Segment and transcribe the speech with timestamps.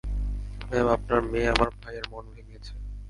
[0.69, 2.73] Ma'am, আপনার মেয়ে আমার ভাইয়ের মন ভেঙ্গেছে।